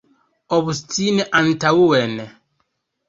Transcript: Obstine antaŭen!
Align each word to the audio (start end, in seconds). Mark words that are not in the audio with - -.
Obstine 0.57 1.27
antaŭen! 1.41 2.19